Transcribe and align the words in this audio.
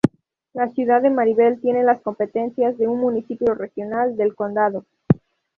La 0.53 0.67
ciudad 0.71 1.03
de 1.03 1.11
Mirabel 1.11 1.61
tiene 1.61 1.83
las 1.83 2.01
competencias 2.01 2.75
de 2.79 2.87
un 2.87 3.01
municipio 3.01 3.53
regional 3.53 4.17
de 4.17 4.31
condado. 4.33 4.83